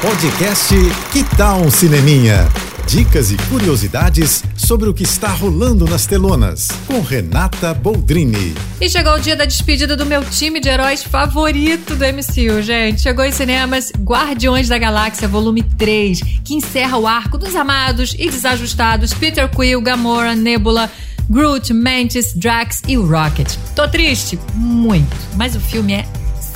[0.00, 0.72] Podcast
[1.12, 2.48] Que Tal um Cineminha?
[2.86, 8.54] Dicas e curiosidades sobre o que está rolando nas telonas, com Renata Boldrini.
[8.80, 13.00] E chegou o dia da despedida do meu time de heróis favorito do MCU, gente.
[13.00, 18.30] Chegou em cinemas Guardiões da Galáxia Volume 3, que encerra o arco dos amados e
[18.30, 20.88] desajustados Peter Quill, Gamora, Nebula,
[21.28, 23.52] Groot, Mantis, Drax e o Rocket.
[23.74, 24.38] Tô triste?
[24.54, 25.14] Muito.
[25.34, 26.06] Mas o filme é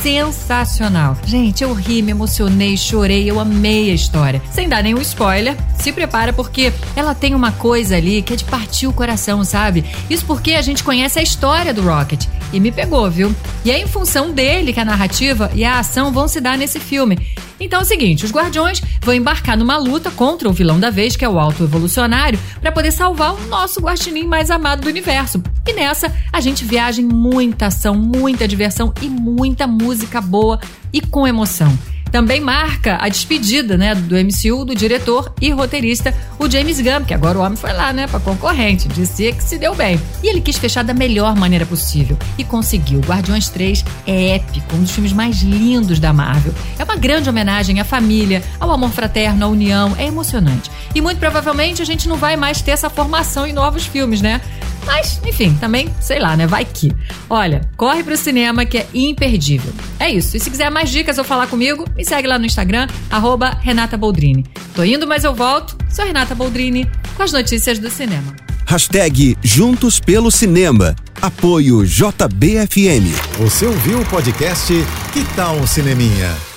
[0.02, 1.16] sensacional.
[1.24, 4.42] Gente, eu ri, me emocionei, chorei, eu amei a história.
[4.50, 8.44] Sem dar nenhum spoiler, se prepara porque ela tem uma coisa ali que é de
[8.44, 9.84] partir o coração, sabe?
[10.08, 12.26] Isso porque a gente conhece a história do Rocket.
[12.52, 13.34] E me pegou, viu?
[13.64, 16.78] E é em função dele que a narrativa e a ação vão se dar nesse
[16.78, 17.18] filme.
[17.58, 21.16] Então é o seguinte, os Guardiões vão embarcar numa luta contra o vilão da vez,
[21.16, 25.42] que é o Alto Evolucionário, para poder salvar o nosso guaxinim mais amado do universo.
[25.66, 30.60] E nessa, a gente viaja em muita ação, muita diversão e muita música boa
[30.92, 31.76] e com emoção
[32.12, 37.14] também marca a despedida, né, do MCU, do diretor e roteirista, o James Gunn, que
[37.14, 39.98] agora o homem foi lá, né, para concorrente, disse que se deu bem.
[40.22, 43.00] E ele quis fechar da melhor maneira possível e conseguiu.
[43.00, 46.52] Guardiões 3 é épico, um dos filmes mais lindos da Marvel.
[46.78, 50.70] É uma grande homenagem à família, ao amor fraterno, à união, é emocionante.
[50.94, 54.42] E muito provavelmente a gente não vai mais ter essa formação em novos filmes, né?
[54.84, 56.46] Mas, enfim, também, sei lá, né?
[56.46, 56.92] Vai que.
[57.30, 59.72] Olha, corre pro cinema que é imperdível.
[59.98, 60.36] É isso.
[60.36, 63.96] E se quiser mais dicas ou falar comigo, me segue lá no Instagram, arroba Renata
[63.96, 64.44] Boldrini.
[64.74, 65.76] Tô indo, mas eu volto.
[65.90, 68.34] Sou Renata Boldrini com as notícias do cinema.
[68.66, 70.96] Hashtag Juntos pelo Cinema.
[71.20, 73.12] Apoio JBFM.
[73.38, 74.72] Você ouviu o podcast
[75.12, 76.51] Que Tal um Cineminha?